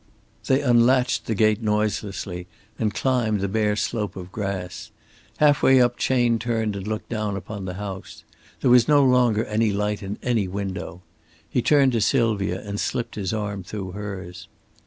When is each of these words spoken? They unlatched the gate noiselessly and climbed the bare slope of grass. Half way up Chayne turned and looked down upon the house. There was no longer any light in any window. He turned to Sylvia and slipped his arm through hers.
They 0.47 0.61
unlatched 0.61 1.27
the 1.27 1.35
gate 1.35 1.61
noiselessly 1.61 2.47
and 2.79 2.91
climbed 2.91 3.39
the 3.39 3.47
bare 3.47 3.75
slope 3.75 4.15
of 4.15 4.31
grass. 4.31 4.89
Half 5.37 5.61
way 5.61 5.79
up 5.79 5.95
Chayne 5.99 6.39
turned 6.39 6.75
and 6.75 6.87
looked 6.87 7.09
down 7.09 7.37
upon 7.37 7.65
the 7.65 7.75
house. 7.75 8.23
There 8.61 8.71
was 8.71 8.87
no 8.87 9.03
longer 9.05 9.45
any 9.45 9.71
light 9.71 10.01
in 10.01 10.17
any 10.23 10.47
window. 10.47 11.03
He 11.47 11.61
turned 11.61 11.91
to 11.91 12.01
Sylvia 12.01 12.67
and 12.67 12.79
slipped 12.79 13.13
his 13.13 13.31
arm 13.31 13.61
through 13.63 13.91
hers. 13.91 14.47